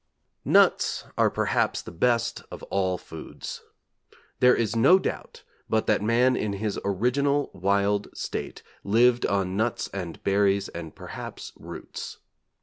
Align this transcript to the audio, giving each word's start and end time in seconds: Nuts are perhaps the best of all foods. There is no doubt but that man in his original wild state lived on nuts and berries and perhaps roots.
Nuts 0.45 1.03
are 1.15 1.29
perhaps 1.29 1.83
the 1.83 1.91
best 1.91 2.41
of 2.49 2.63
all 2.71 2.97
foods. 2.97 3.61
There 4.39 4.55
is 4.55 4.75
no 4.75 4.97
doubt 4.97 5.43
but 5.69 5.85
that 5.85 6.01
man 6.01 6.35
in 6.35 6.53
his 6.53 6.79
original 6.83 7.51
wild 7.53 8.07
state 8.17 8.63
lived 8.83 9.27
on 9.27 9.55
nuts 9.55 9.89
and 9.93 10.19
berries 10.23 10.69
and 10.69 10.95
perhaps 10.95 11.51
roots. 11.55 12.17